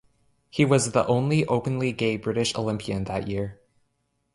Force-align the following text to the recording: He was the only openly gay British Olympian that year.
He 0.49 0.65
was 0.65 0.93
the 0.93 1.05
only 1.05 1.45
openly 1.45 1.91
gay 1.91 2.17
British 2.17 2.55
Olympian 2.55 3.03
that 3.03 3.27
year. 3.27 3.59